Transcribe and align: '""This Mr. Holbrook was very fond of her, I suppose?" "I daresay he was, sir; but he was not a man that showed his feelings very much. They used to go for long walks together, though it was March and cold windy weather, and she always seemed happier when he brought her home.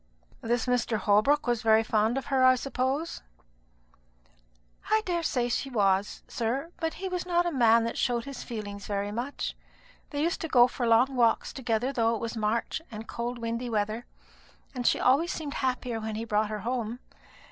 '""This 0.41 0.65
Mr. 0.65 0.97
Holbrook 0.97 1.45
was 1.45 1.61
very 1.61 1.83
fond 1.83 2.17
of 2.17 2.25
her, 2.33 2.43
I 2.43 2.55
suppose?" 2.55 3.21
"I 4.89 5.03
daresay 5.05 5.47
he 5.47 5.69
was, 5.69 6.23
sir; 6.27 6.71
but 6.79 6.95
he 6.95 7.07
was 7.07 7.23
not 7.23 7.45
a 7.45 7.51
man 7.51 7.83
that 7.83 7.99
showed 7.99 8.25
his 8.25 8.41
feelings 8.41 8.87
very 8.87 9.11
much. 9.11 9.55
They 10.09 10.23
used 10.23 10.41
to 10.41 10.47
go 10.47 10.65
for 10.67 10.87
long 10.87 11.15
walks 11.15 11.53
together, 11.53 11.93
though 11.93 12.15
it 12.15 12.19
was 12.19 12.35
March 12.35 12.81
and 12.89 13.07
cold 13.07 13.37
windy 13.37 13.69
weather, 13.69 14.07
and 14.73 14.87
she 14.87 14.99
always 14.99 15.31
seemed 15.31 15.53
happier 15.53 15.99
when 15.99 16.15
he 16.15 16.25
brought 16.25 16.49
her 16.49 16.61
home. 16.61 16.97